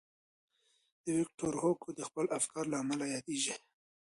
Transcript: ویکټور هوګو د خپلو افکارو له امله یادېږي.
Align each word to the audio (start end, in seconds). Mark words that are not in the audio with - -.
ویکټور 1.17 1.53
هوګو 1.61 1.89
د 1.93 1.99
خپلو 2.07 2.29
افکارو 2.39 2.71
له 2.71 2.77
امله 2.83 3.05
یادېږي. 3.15 3.55